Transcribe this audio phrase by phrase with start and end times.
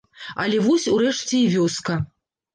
[0.43, 2.01] Але вось урэшце і вёска.